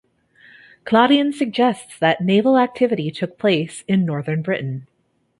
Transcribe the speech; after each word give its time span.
Claudian 0.83 1.31
suggests 1.31 1.99
that 1.99 2.21
naval 2.23 2.57
activity 2.57 3.11
took 3.11 3.37
place 3.37 3.83
in 3.87 4.03
northern 4.03 4.41
Britain. 4.41 4.87